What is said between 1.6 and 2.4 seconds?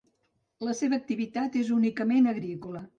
és únicament